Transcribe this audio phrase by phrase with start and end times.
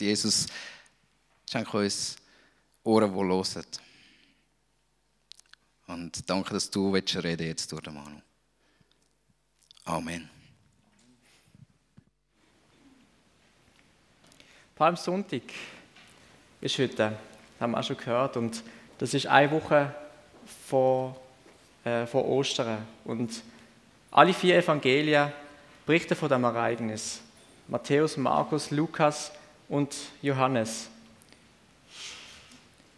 [0.00, 0.46] Jesus
[1.50, 2.16] schenke uns
[2.84, 3.66] Ohren, die hören.
[5.86, 8.20] Und danke, dass du reden jetzt durch den Manu.
[9.84, 10.28] Amen.
[14.76, 15.42] Palmsonntag
[16.60, 17.12] ist heute, das
[17.58, 18.36] haben wir auch schon gehört.
[18.36, 18.62] Und
[18.98, 19.94] das ist eine Woche
[20.66, 21.18] vor,
[21.84, 22.86] äh, vor Ostern.
[23.04, 23.42] Und
[24.10, 25.32] alle vier Evangelien
[25.86, 27.20] berichten von dem Ereignis.
[27.66, 29.32] Matthäus, Markus, Lukas
[29.68, 30.88] und Johannes.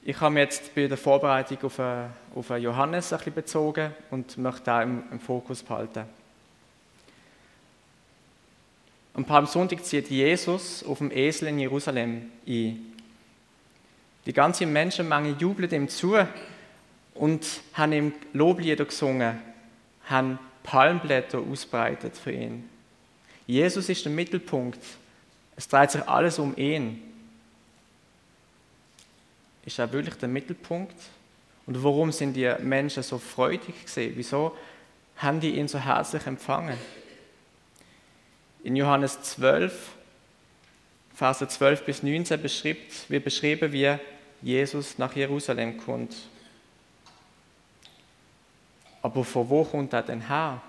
[0.02, 4.38] Ich habe mich jetzt bei der Vorbereitung auf, äh, auf Johannes ein bisschen bezogen und
[4.38, 6.04] möchte da im, im Fokus behalten.
[9.13, 12.87] Am Palmsonntag zieht Jesus auf dem Esel in Jerusalem ein.
[14.24, 16.16] Die ganze Menschenmenge jubelt ihm zu
[17.15, 19.38] und haben ihm Loblieder gesungen,
[20.07, 22.68] haben Palmblätter ausbreitet für ihn.
[23.46, 24.79] Jesus ist der Mittelpunkt.
[25.61, 27.03] Es dreht sich alles um ihn.
[29.66, 30.97] Ist er wirklich der Mittelpunkt?
[31.66, 34.15] Und warum sind die Menschen so freudig gesehen?
[34.16, 34.57] Wieso
[35.19, 36.79] haben die ihn so herzlich empfangen?
[38.65, 39.91] In Johannes 12,
[41.15, 43.99] Verse 12 bis 19 beschreibt, wird beschrieben, wie
[44.41, 46.16] Jesus nach Jerusalem kommt.
[49.03, 50.63] Aber von wo kommt er denn her?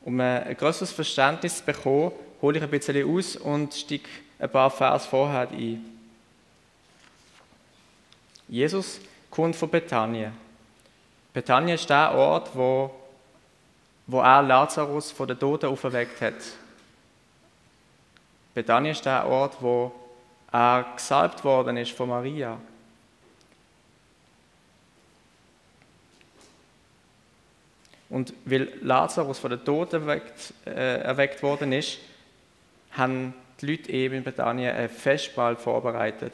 [0.00, 4.08] Um ein größeres Verständnis zu bekommen, hole ich ein bisschen aus und steige
[4.38, 5.84] ein paar Vers vorher ein.
[8.48, 9.00] Jesus
[9.30, 10.32] kommt von Bethanien.
[11.32, 12.90] Bethanien ist der Ort, wo
[14.08, 16.34] wo er Lazarus von den Toten auferweckt hat.
[18.54, 19.92] Bethanien ist der Ort, wo
[20.50, 22.58] er gesalbt worden ist von Maria.
[28.08, 31.98] Und weil Lazarus von den Toten erweckt, äh, erweckt worden ist,
[32.98, 36.32] haben die Leute eben in Bethanien ein Festmahl vorbereitet.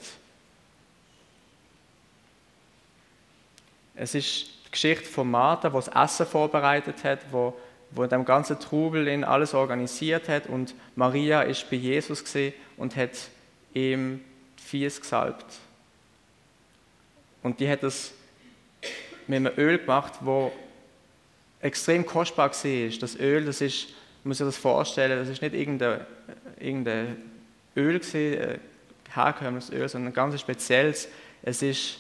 [3.95, 7.57] Es ist Geschichte von Martha, wo das Essen vorbereitet hat, wo,
[7.93, 12.55] wo in dem ganzen Trubel in alles organisiert hat und Maria ist bei Jesus gesehen
[12.77, 13.13] und hat
[13.73, 14.21] ihm
[14.59, 15.47] die Fies gesalbt.
[17.43, 18.13] Und die hat das
[19.27, 20.53] mit einem Öl gemacht, wo
[21.61, 22.99] extrem kostbar war.
[22.99, 23.89] Das Öl, das ist,
[24.25, 26.01] muss ich das vorstellen, das ist nicht irgendein,
[26.59, 27.17] irgendein
[27.77, 28.61] Öl gewesen,
[29.13, 31.09] herkömmliches Öl, sondern ein ganz spezielles.
[31.43, 31.99] Es ist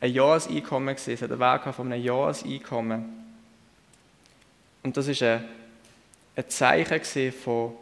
[0.00, 1.14] ein Jahreseinkommen gewesen.
[1.14, 3.04] Es hat einen Wert von einem Jahreseinkommen.
[4.82, 5.44] Und das war ein,
[6.36, 7.72] ein Zeichen von,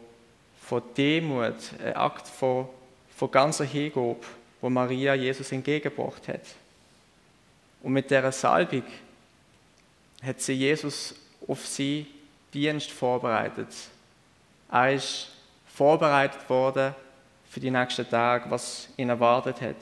[0.61, 2.67] von Demut, ein Akt von,
[3.15, 4.17] von ganzer Hingabe,
[4.61, 6.41] wo Maria Jesus entgegengebracht hat.
[7.81, 8.83] Und mit dieser Salbung
[10.23, 11.15] hat sie Jesus
[11.45, 12.07] auf sie
[12.53, 13.69] Dienst vorbereitet.
[14.71, 15.29] Er ist
[15.67, 16.93] vorbereitet worden
[17.49, 19.75] für die nächsten Tage, was ihn erwartet hat.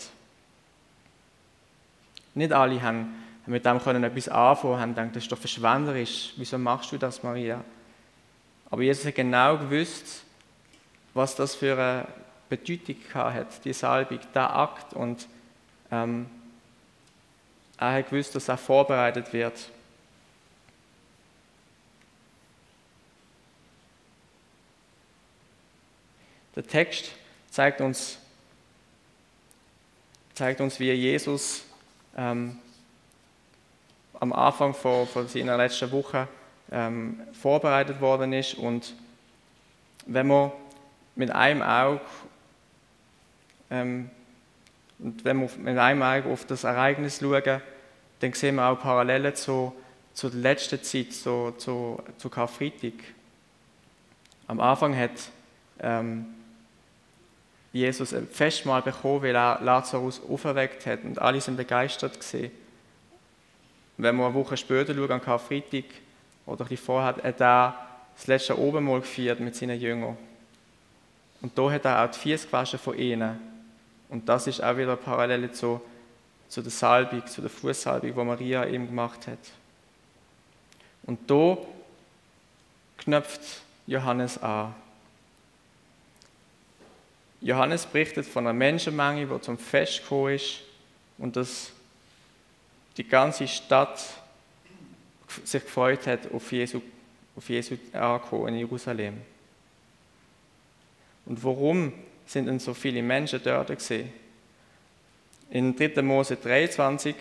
[2.34, 6.34] Nicht alle haben mit dem können etwas anfangen, haben gedacht, das ist doch verschwenderisch.
[6.38, 7.64] Wieso machst du das, Maria?
[8.70, 10.24] Aber Jesus hat genau gewusst,
[11.14, 12.08] was das für eine
[12.50, 14.94] Bedeutung hat, die Salbung, der Akt.
[14.94, 15.28] Und
[15.92, 16.30] ähm,
[17.78, 19.70] er hat gewusst, dass er vorbereitet wird.
[26.56, 27.12] Der Text
[27.50, 28.18] zeigt uns,
[30.34, 31.64] zeigt uns, wie Jesus
[32.18, 32.60] ähm,
[34.20, 36.28] am Anfang von, von seiner letzten Woche
[36.72, 38.56] ähm, vorbereitet worden ist.
[38.56, 38.94] Und
[40.06, 40.52] wenn man
[41.16, 42.02] mit einem Auge
[43.70, 44.10] ähm,
[45.00, 47.62] und wenn wir mit einem Auge auf das Ereignis schauen,
[48.20, 49.74] dann sehen wir auch Parallelen zu,
[50.14, 52.94] zu der letzten Zeit, zu, zu, zu Karfreitag.
[54.48, 55.12] Am Anfang hat
[55.80, 56.28] ähm,
[57.74, 62.52] Jesus ein Festmahl bekommen, weil er Lazarus auferweckt hat und alle sind begeistert gesehen.
[63.98, 65.86] Wenn wir eine Woche später schauen, an Karfreitag
[66.46, 67.76] oder ein bisschen vorher, hat er
[68.16, 70.18] das letzte Obenmahl gefeiert mit seinen Jüngern.
[71.42, 73.40] Und da hat er auch die Füße gewaschen von ihnen.
[74.10, 75.82] Und das ist auch wieder eine Parallele zu,
[76.50, 79.40] zu der Salbung, zu der Fußsalbung, die Maria eben gemacht hat.
[81.04, 81.58] Und da
[82.98, 83.42] knöpft
[83.88, 84.76] Johannes an.
[87.42, 90.60] Johannes berichtet von einer Menschenmenge, die zum Fest gekommen ist
[91.18, 91.72] und dass
[92.98, 94.00] die ganze Stadt
[95.44, 96.82] sich gefreut hat auf Jesu,
[97.36, 99.22] auf Jesu Ankommen in Jerusalem.
[101.26, 101.94] Und warum
[102.26, 104.12] sind denn so viele Menschen dort gesehen?
[105.50, 106.02] In 3.
[106.02, 107.16] Mose 23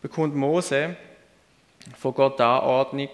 [0.00, 0.96] bekommt Mose
[1.98, 3.08] von Gott die Anordnung,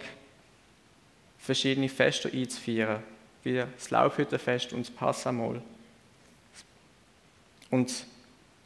[1.38, 3.02] verschiedene Feste einzuführen,
[3.42, 5.62] wie das Laubhüttenfest und das Passamol.
[7.70, 8.06] Und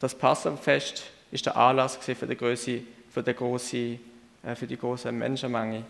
[0.01, 5.11] das Passafest ist der Anlass für die große, für die große, äh, für die große
[5.13, 5.85] Menschenmenge.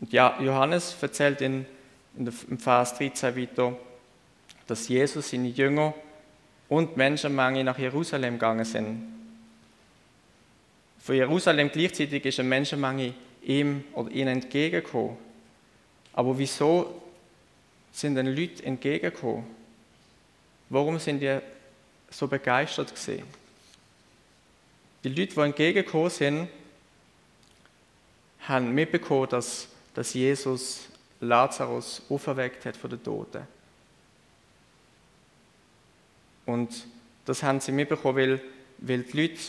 [0.00, 1.66] Und ja, Johannes erzählt in,
[2.16, 3.76] in Vers 13 weiter,
[4.66, 5.94] dass Jesus seine Jünger
[6.68, 9.18] und Menschenmenge nach Jerusalem gegangen sind.
[11.00, 15.16] Von Jerusalem gleichzeitig ist eine Menschenmenge ihm oder ihnen entgegengekommen.
[16.12, 17.00] Aber wieso
[17.92, 19.57] sind den Leute entgegengekommen?
[20.70, 21.38] Warum sind die
[22.10, 23.26] so begeistert gesehen?
[25.04, 26.48] Die Leute, die entgegengekommen sind,
[28.40, 30.88] haben mitbekommen, dass, dass Jesus
[31.20, 33.46] Lazarus auferweckt hat von den Toten.
[36.46, 36.86] Und
[37.24, 38.40] das haben sie mitbekommen, weil,
[38.78, 39.40] weil die Leute,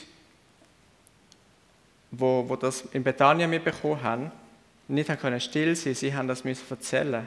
[2.11, 4.31] wo, wo das in Bethanien mitbekommen haben,
[4.87, 7.25] nicht haben können still sein, sie haben das müssen erzählen.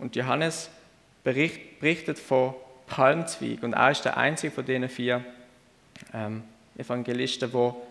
[0.00, 0.70] Und Johannes
[1.22, 2.54] bericht, berichtet von
[2.86, 5.24] Palmzweig und er ist der einzige von den vier
[6.12, 6.42] ähm,
[6.76, 7.86] Evangelisten, wo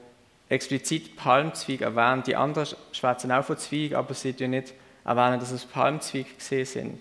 [0.49, 2.27] explizit Palmzweig erwähnt.
[2.27, 4.73] Die anderen schwätzen auch von Zweig, aber sie tun nicht
[5.05, 6.99] erwähnen, dass es Palmzweig gesehen sind.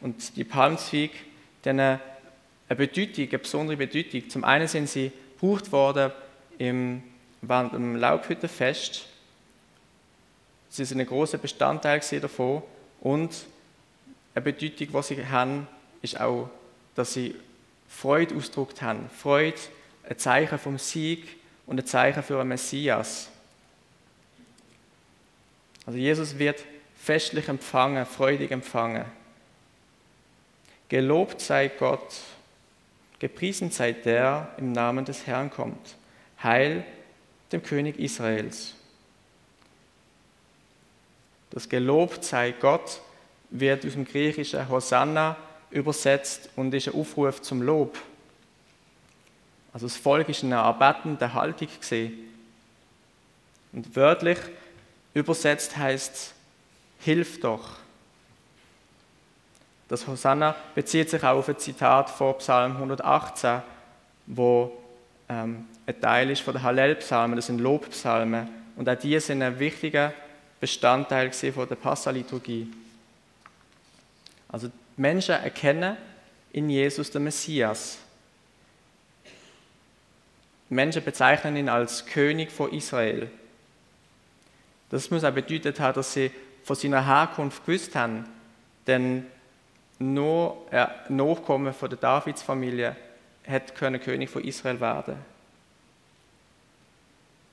[0.00, 1.10] Und die Palmzweig,
[1.66, 2.00] haben eine
[2.68, 4.28] Bedeutung, eine besondere Bedeutung.
[4.30, 6.12] Zum einen sind sie gebraucht worden
[6.56, 7.02] im,
[7.42, 9.06] während dem Laubhüttenfest.
[10.70, 12.62] Sie sind ein großer Bestandteil davon.
[13.00, 13.34] Und
[14.34, 15.66] eine Bedeutung, die sie haben,
[16.02, 16.50] ist auch,
[16.94, 17.34] dass sie
[17.88, 19.08] Freude ausgedrückt haben.
[19.10, 19.58] Freude,
[20.08, 21.36] ein Zeichen vom Sieg
[21.66, 23.30] und ein Zeichen für einen Messias.
[25.86, 26.64] Also Jesus wird
[26.96, 29.04] festlich empfangen, freudig empfangen.
[30.88, 32.20] Gelobt sei Gott,
[33.18, 35.96] gepriesen sei der im Namen des Herrn kommt.
[36.42, 36.84] Heil
[37.52, 38.74] dem König Israels.
[41.50, 43.00] Das Gelobt sei Gott
[43.50, 45.36] wird aus dem griechischen Hosanna
[45.70, 47.98] übersetzt und ist ein Aufruf zum Lob.
[49.72, 52.18] Also das Volk ist in einer erbettenden Haltung gesehen.
[53.72, 54.38] Und wörtlich
[55.14, 56.34] übersetzt heißt
[57.00, 57.76] Hilf doch.
[59.88, 63.62] Das Hosanna bezieht sich auch auf ein Zitat von Psalm 118,
[64.26, 64.72] wo
[65.28, 68.48] ähm, ein Teil ist von den Hallel-Psalmen, das sind Lobpsalmen.
[68.76, 70.12] Und auch die sind ein wichtiger
[70.60, 72.68] Bestandteil von der Passaliturgie.
[74.48, 75.96] Also Menschen erkennen
[76.52, 77.98] in Jesus den Messias.
[80.70, 83.30] Menschen bezeichnen ihn als König von Israel.
[84.90, 86.30] Das muss auch bedeutet haben, dass sie
[86.64, 88.26] von seiner Herkunft gewusst haben,
[88.86, 89.26] denn
[89.98, 92.96] nur ein Nachkommen von der Davidsfamilie
[93.42, 95.16] hätte können König von Israel werden.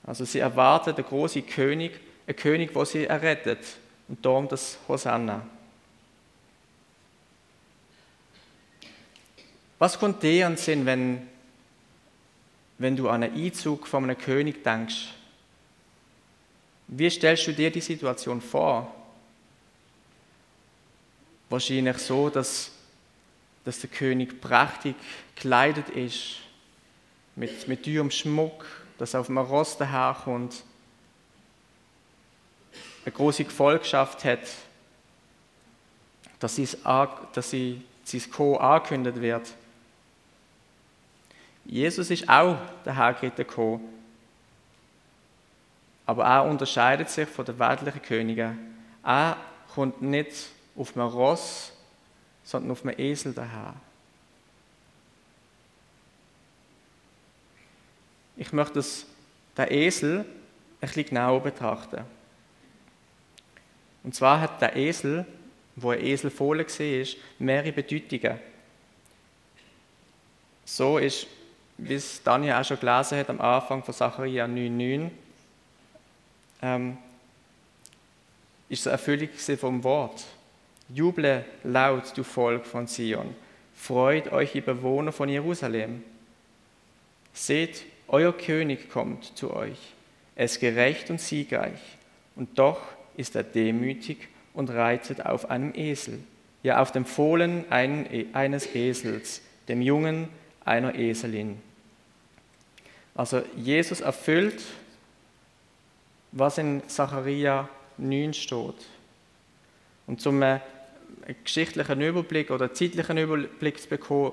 [0.06, 3.58] Also sie erwarten den großen König, einen König, der sie errettet.
[4.08, 5.44] Und darum das Hosanna.
[9.78, 11.28] Was kommt dir an Sinn, wenn,
[12.78, 15.08] wenn du an einen Einzug von einem König denkst?
[16.88, 18.94] Wie stellst du dir die Situation vor?
[21.50, 22.70] Wahrscheinlich so, dass,
[23.64, 24.96] dass der König prächtig
[25.34, 26.36] gekleidet ist,
[27.34, 28.64] mit, mit teurem Schmuck,
[28.96, 30.64] dass er auf einem Ross daherkommt,
[33.04, 34.40] eine große Gefolgschaft hat,
[36.40, 36.56] dass,
[37.32, 38.56] dass sie, sein Co.
[38.56, 39.52] angekündigt wird.
[41.68, 43.80] Jesus ist auch dahergeritten gekommen,
[46.06, 48.58] aber er unterscheidet sich von den weltlichen Königen.
[49.02, 49.36] Er
[49.74, 51.72] kommt nicht auf einem Ross,
[52.44, 53.74] sondern auf einem Esel daher.
[58.36, 59.06] Ich möchte das,
[59.56, 60.26] den Esel ein
[60.80, 62.04] bisschen genauer betrachten.
[64.04, 65.26] Und zwar hat der Esel,
[65.74, 67.06] wo ein Esel voll war,
[67.40, 68.38] mehrere Bedeutungen.
[70.64, 71.26] So ist,
[71.78, 75.10] wie es Daniel auch schon gelesen hat am Anfang von Zachariah 9,9,
[76.62, 76.98] ähm,
[78.68, 79.28] ist es eine Erfüllung
[79.58, 80.24] vom Wort.
[80.88, 83.34] Juble laut, du Volk von Zion.
[83.74, 86.02] Freut euch, ihr Bewohner von Jerusalem.
[87.32, 89.78] Seht, euer König kommt zu euch.
[90.34, 91.80] Er ist gerecht und siegreich.
[92.34, 92.80] Und doch
[93.16, 96.20] ist er demütig und reitet auf einem Esel.
[96.62, 100.28] Ja, auf dem Fohlen eines Esels, dem Jungen
[100.64, 101.60] einer Eselin.
[103.16, 104.62] Also Jesus erfüllt,
[106.32, 108.74] was in Zachariah 9 steht.
[110.06, 110.60] Und zum äh,
[111.42, 114.32] geschichtlichen Überblick oder zeitlichen Überblick zu bekommen,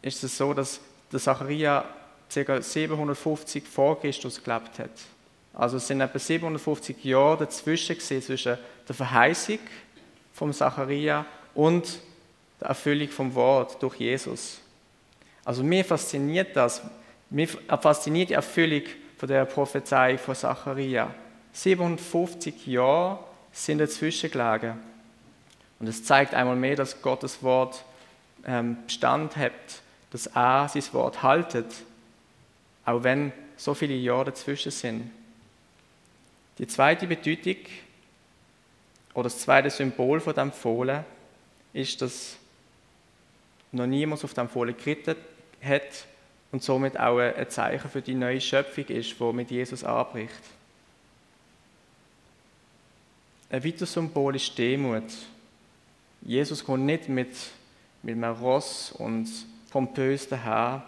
[0.00, 0.80] ist es so, dass
[1.12, 1.84] der Zachariah
[2.32, 2.62] ca.
[2.62, 4.90] 750 vor Christus gelebt hat.
[5.52, 9.58] Also es sind etwa 750 Jahre dazwischen gewesen, zwischen der Verheißung
[10.32, 12.00] vom Zacharia und
[12.58, 14.60] der Erfüllung vom Wort durch Jesus.
[15.44, 16.80] Also mir fasziniert das,
[17.32, 18.82] mir fasziniert die Erfüllung
[19.16, 21.12] von der Prophezei von Zacharia.
[21.52, 23.20] 750 Jahre
[23.52, 24.78] sind dazwischen gelegen.
[25.80, 27.84] Und es zeigt einmal mehr, dass Gottes Wort
[28.46, 29.52] ähm, Bestand hat,
[30.10, 31.72] dass er sein Wort haltet,
[32.84, 35.10] auch wenn so viele Jahre dazwischen sind.
[36.58, 37.56] Die zweite Bedeutung
[39.14, 41.04] oder das zweite Symbol von dem Fohlen
[41.72, 42.36] ist, dass
[43.72, 45.16] noch niemand auf dem Fohlen geritten
[45.62, 46.06] hat
[46.52, 50.42] und somit auch ein Zeichen für die neue Schöpfung ist, die mit Jesus anbricht.
[53.50, 55.10] Ein weiteres Symbol ist Demut.
[56.20, 57.34] Jesus kommt nicht mit,
[58.02, 59.28] mit einem Ross und
[59.70, 60.82] pompös daher,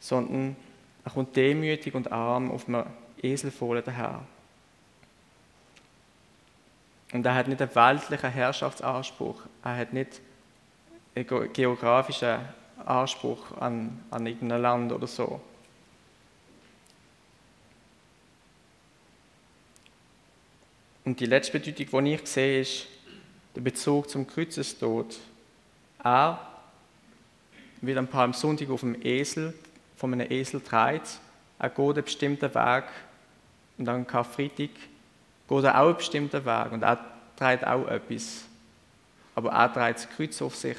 [0.00, 0.56] sondern
[1.04, 2.86] er kommt demütig und arm auf einem
[3.22, 4.22] Eselfohlen daher.
[7.12, 10.20] Und er hat nicht einen weltlichen Herrschaftsanspruch, er hat nicht
[11.14, 12.38] einen geografischen
[12.86, 15.40] Anspruch an, an irgendein Land oder so.
[21.04, 22.86] Und die letzte Bedeutung, die ich sehe, ist
[23.56, 25.18] der Bezug zum Kreuzestod.
[26.02, 26.38] Er
[27.80, 29.54] wird am Palmsonntag auf dem Esel,
[29.96, 31.18] von einem Esel treibt,
[31.58, 32.84] er geht einen bestimmten Weg
[33.76, 34.70] und dann Karfreitag
[35.48, 36.98] geht er auch einen bestimmten Weg und er
[37.36, 38.44] trägt auch etwas.
[39.34, 40.76] Aber er trägt das Kreuz auf sich.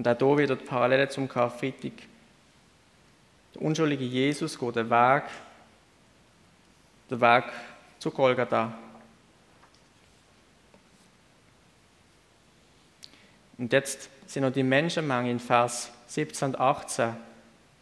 [0.00, 1.92] Und auch hier wieder die Parallele zum Karfreitag.
[3.54, 5.24] Der unschuldige Jesus geht den Weg,
[7.10, 7.44] den Weg
[7.98, 8.72] zu Golgatha.
[13.58, 17.14] Und jetzt sind noch die Menschenmenge in Vers 17 und 18,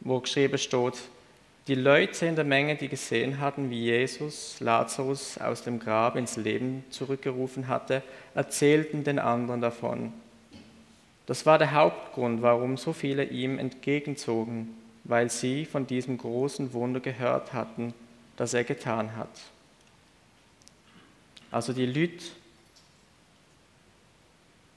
[0.01, 0.95] wo geschrieben steht,
[1.69, 6.37] die Leute in der Menge, die gesehen hatten, wie Jesus Lazarus aus dem Grab ins
[6.37, 8.03] Leben zurückgerufen hatte,
[8.35, 10.13] erzählten den anderen davon.
[11.29, 17.01] Das war der Hauptgrund, warum so viele ihm entgegenzogen, weil sie von diesem großen Wunder
[17.01, 17.93] gehört hatten,
[18.37, 19.29] das er getan hat.
[21.51, 22.25] Also die Leute,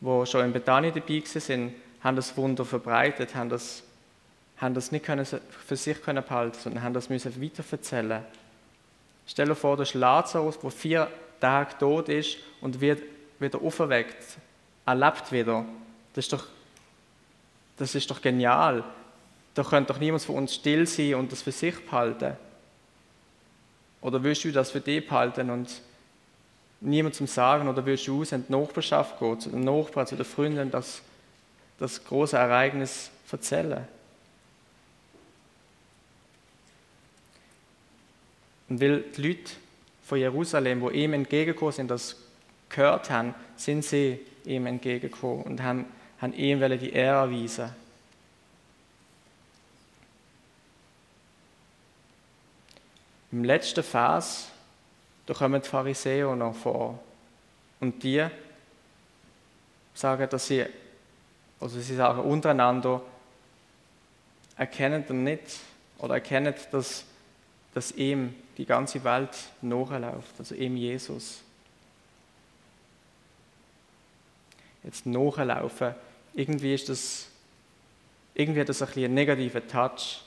[0.02, 3.84] wo schon in Bethanien dabei sind, haben das Wunder verbreitet, haben das
[4.58, 8.24] haben das nicht können für sich können behalten, sondern haben das müssen weiterverzählen.
[9.26, 11.08] Stell dir vor, der Lazarus, der vier
[11.40, 13.02] Tage tot ist und wird
[13.40, 14.38] wieder auferweckt.
[14.86, 15.66] Er lebt wieder.
[16.14, 16.46] Das ist doch,
[17.78, 18.84] das ist doch genial.
[19.54, 22.38] Da könnte doch niemand von uns still sein und das für sich behalten.
[24.02, 25.70] Oder willst du das für dich behalten und
[26.80, 27.68] niemand zum Sagen?
[27.68, 31.02] Oder willst du aus in die Nachbarschaft gehen, zu den Nachbarn, zu den Freunden, das,
[31.80, 33.88] das große Ereignis erzählen?
[38.70, 39.52] Und weil die Leute
[40.04, 42.16] von Jerusalem, die ihm entgegengekommen sind, das
[42.70, 45.86] gehört haben, sind sie ihm entgegengekommen und haben,
[46.20, 47.70] haben ihm die Ehre erweisen.
[53.32, 54.50] Im letzten Vers,
[55.26, 57.00] da kommen die Pharisäer noch vor.
[57.80, 58.28] Und die
[59.94, 60.66] sagen, dass sie,
[61.60, 63.02] also sie sagen untereinander,
[64.58, 65.60] erkennen nicht
[65.98, 67.06] oder erkennen, dass,
[67.74, 71.42] dass ihm die ganze Welt nachläuft, also ihm Jesus.
[74.84, 75.96] Jetzt nachlaufen,
[76.34, 77.28] irgendwie ist das,
[78.34, 80.22] irgendwie hat das ein, einen negativen Touch.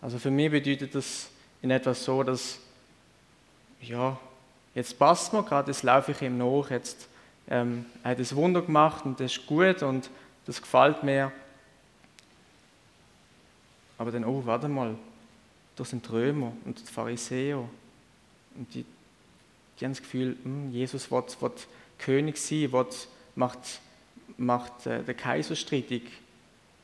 [0.00, 1.30] Also für mich bedeutet das
[1.62, 2.58] in etwas so, dass,
[3.80, 4.18] ja,
[4.74, 7.08] jetzt passt mir gerade, jetzt laufe ich ihm nach, jetzt
[7.50, 10.10] ähm, er hat das Wunder gemacht und das ist gut und
[10.44, 11.32] das gefällt mir.
[13.96, 14.94] Aber dann, oh, warte mal,
[15.76, 17.58] das sind die Römer und die Pharisäer.
[17.58, 18.84] Und die,
[19.78, 21.66] die haben das Gefühl, hm, Jesus wird, wird
[21.98, 23.80] König sein, wird, macht,
[24.36, 26.02] macht äh, den Kaiser strittig.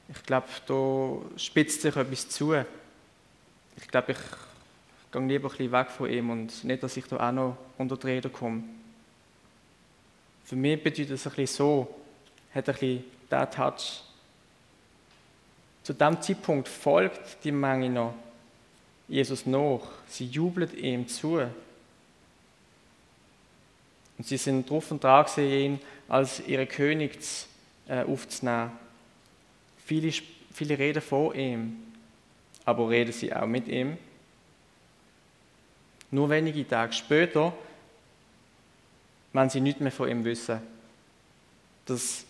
[0.08, 2.54] Ich glaube, da spitzt sich etwas zu.
[3.76, 4.18] Ich glaube, ich
[5.10, 7.96] gehe lieber ein bisschen weg von ihm und nicht, dass ich da auch noch unter
[7.96, 8.62] die Räder komme.
[10.44, 11.94] Für mich bedeutet es ein bisschen so,
[12.54, 14.02] hat ein bisschen diesen Touch.
[15.82, 18.14] Zu diesem Zeitpunkt folgt die Menge noch
[19.08, 19.80] Jesus nach.
[20.06, 21.40] Sie jubelt ihm zu.
[24.16, 27.18] Und sie sind drauf und dran, ihn als ihre König
[27.88, 28.72] äh, aufzunehmen.
[29.84, 30.12] Viele,
[30.52, 31.76] viele reden vor ihm,
[32.64, 33.98] aber reden sie auch mit ihm.
[36.10, 37.52] Nur wenige Tage später,
[39.32, 40.60] wenn sie nichts mehr von ihm wissen,
[41.86, 42.24] das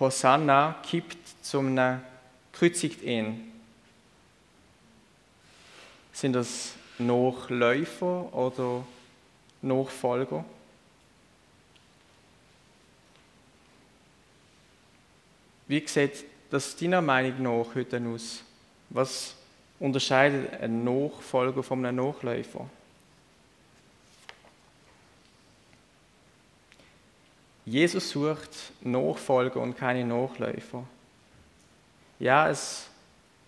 [0.00, 1.78] Hosanna kippt zum
[2.52, 3.52] kreuzigt ihn
[6.16, 8.84] sind das Nachläufer oder
[9.60, 10.44] Nachfolger?
[15.68, 18.42] Wie sieht das deiner Meinung nach heute aus?
[18.90, 19.34] Was
[19.80, 22.68] unterscheidet ein Nachfolger von einem Nachläufer?
[27.64, 30.84] Jesus sucht Nachfolger und keine Nachläufer.
[32.20, 32.86] Ja, es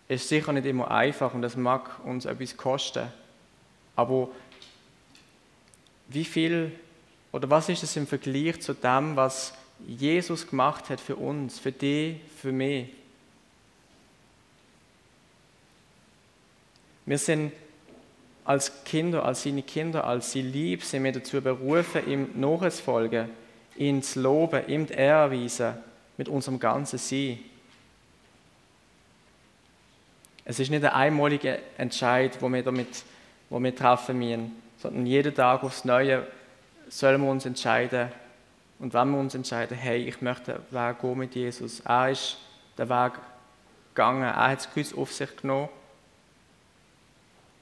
[0.09, 3.07] ist sicher nicht immer einfach und es mag uns etwas kosten.
[3.95, 4.29] Aber
[6.09, 6.73] wie viel
[7.31, 9.53] oder was ist es im Vergleich zu dem, was
[9.87, 12.89] Jesus gemacht hat für uns, für dich, für mich?
[17.07, 17.53] Wir sind
[18.45, 23.29] als Kinder, als seine Kinder, als sie lieb, sind wir dazu berufen, ihm nachzufolgen,
[23.77, 25.75] ihn zu loben, ihm Ehre erweisen,
[26.17, 27.39] mit unserem ganzen Sein.
[30.45, 33.05] Es ist nicht ein einmaliger Entscheid, wo wir damit,
[33.51, 36.27] wo wir treffen müssen, sondern jeden Tag aufs Neue
[36.89, 38.09] sollen wir uns entscheiden.
[38.79, 42.39] Und wenn wir uns entscheiden, hey, ich möchte den Weg gehen mit Jesus, er ist
[42.77, 43.15] den Weg
[43.95, 45.69] gegangen, er hat das Kreuz auf sich genommen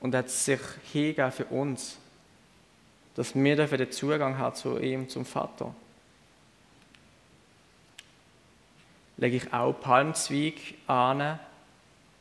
[0.01, 0.61] und hat sich
[0.93, 1.97] hingegeben für uns,
[3.15, 5.75] dass wir dafür den Zugang haben zu ihm, zum Vater.
[9.17, 11.39] Lege ich auch Palmzweig an,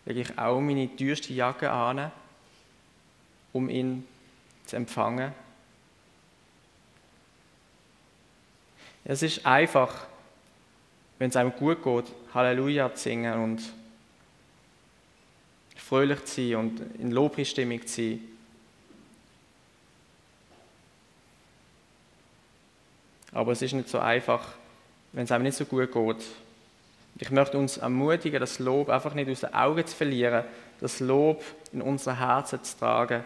[0.06, 2.12] lege ich auch meine teuerste Jacke an,
[3.52, 4.08] um ihn
[4.66, 5.34] zu empfangen.
[9.07, 10.07] Es ist einfach,
[11.19, 13.61] wenn es einem gut geht, Halleluja zu singen und
[15.77, 18.20] fröhlich zu sein und in Lobpreisstimmung zu sein.
[23.31, 24.53] Aber es ist nicht so einfach,
[25.11, 26.25] wenn es einem nicht so gut geht.
[27.20, 30.46] Ich möchte uns ermutigen, das Lob einfach nicht aus den Augen zu verlieren,
[30.79, 33.24] das Lob in unser Herzen zu tragen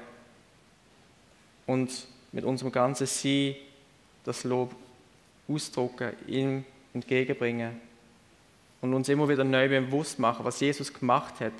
[1.65, 3.55] und mit unserem ganzen Sein
[4.25, 4.75] das Lob
[5.49, 7.79] ausdrucken, ihm entgegenbringen
[8.81, 11.53] und uns immer wieder neu bewusst machen, was Jesus gemacht hat.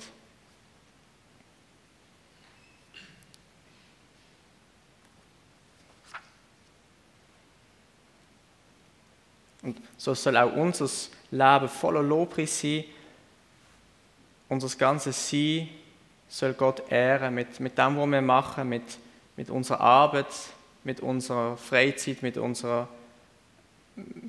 [9.62, 10.88] Und so soll auch unser
[11.30, 12.84] Leben voller Lobpreis sein.
[14.48, 15.68] Unser ganzes Sein
[16.28, 18.98] soll Gott ehren mit, mit dem, was wir machen, mit,
[19.36, 20.26] mit unserer Arbeit,
[20.82, 22.88] mit unserer Freizeit, mit unserer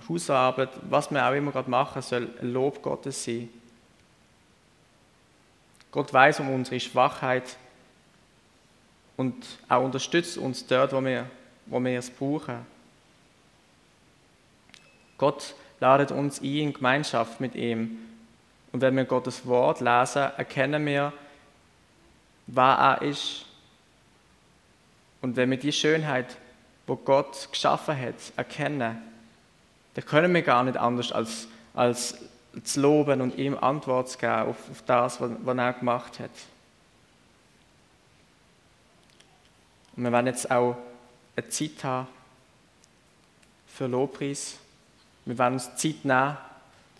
[0.07, 3.49] Hausarbeit, was wir auch immer gerade machen, soll ein Lob Gottes sein.
[5.91, 7.57] Gott weiß um unsere Schwachheit
[9.17, 9.35] und
[9.67, 11.29] auch unterstützt uns dort, wo wir,
[11.65, 12.65] wo wir es brauchen.
[15.17, 17.99] Gott ladet uns ein in Gemeinschaft mit ihm.
[18.71, 21.11] Und wenn wir Gottes Wort lesen, erkennen wir,
[22.47, 23.45] wer er ist.
[25.21, 26.37] Und wenn wir die Schönheit,
[26.87, 29.01] wo Gott geschaffen hat, erkennen,
[29.93, 32.17] dann können wir gar nicht anders als, als
[32.63, 36.31] zu loben und ihm Antwort zu geben auf, auf das, was, was er gemacht hat.
[39.95, 40.77] Und wir werden jetzt auch
[41.35, 42.07] eine Zeit haben
[43.67, 44.57] für Lobpreis.
[45.25, 46.37] Wir werden uns Zeit nehmen,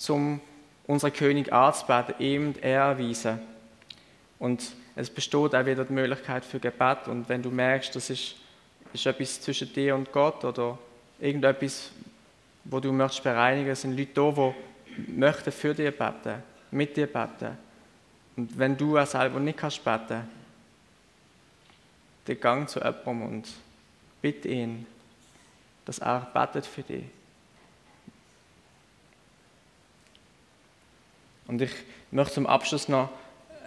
[0.10, 0.42] um
[0.88, 3.40] unseren König anzubeten, ihm die Ehre erweisen.
[4.40, 7.08] Und es besteht auch wieder die Möglichkeit für Gebet.
[7.08, 8.36] Und wenn du merkst, das ist,
[8.94, 10.78] ist etwas zwischen dir und Gott oder
[11.20, 11.92] irgendetwas,
[12.64, 14.54] wo du möchtest bereinigen, sind Leute da,
[14.98, 17.58] die möchten für dich beten, mit dir beten.
[18.36, 20.28] Und wenn du auch selber nicht kannst beten,
[22.26, 23.48] dann gang zu jemandem und
[24.22, 24.86] bitte ihn,
[25.86, 27.06] dass er betet für dich.
[31.48, 31.74] Und ich
[32.12, 33.10] möchte zum Abschluss noch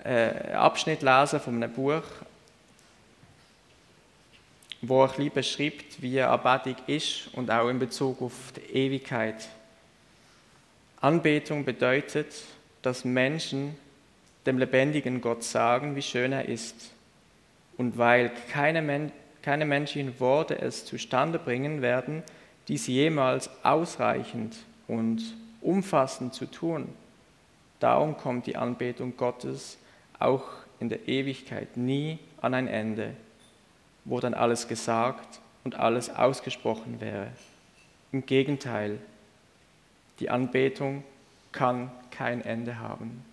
[0.04, 2.02] äh, einen Abschnitt lesen von einem Buch,
[4.88, 9.49] wo ein bisschen beschreibt, wie Anbetung ist und auch in Bezug auf die Ewigkeit.
[11.01, 12.35] Anbetung bedeutet,
[12.83, 13.77] dass Menschen
[14.47, 16.92] dem lebendigen Gott sagen, wie schön er ist.
[17.77, 22.23] Und weil keine, Men keine menschlichen Worte es zustande bringen werden,
[22.68, 24.57] dies jemals ausreichend
[24.88, 25.23] und
[25.61, 26.88] umfassend zu tun,
[27.85, 29.77] Darum kommt die Anbetung Gottes
[30.18, 30.44] auch
[30.81, 33.14] in der Ewigkeit nie an ein Ende,
[34.04, 37.28] wo dann alles gesagt und alles ausgesprochen wäre.
[38.12, 38.98] Im Gegenteil,
[40.20, 41.02] die Anbetung
[41.52, 43.24] kann kein Ende haben.